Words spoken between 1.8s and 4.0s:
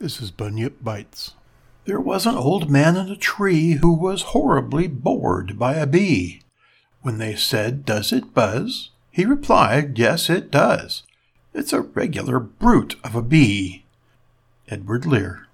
There was an old man in a tree who